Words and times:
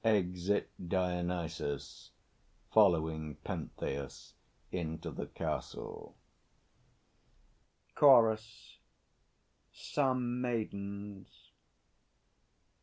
[Exit 0.03 0.71
DIONYSUS, 0.87 2.09
following 2.71 3.35
PENTHEUS 3.43 4.33
into 4.71 5.11
the 5.11 5.27
Castle. 5.27 6.17
CHORUS. 7.93 8.79
_Some 9.71 10.39
Maidens. 10.41 11.51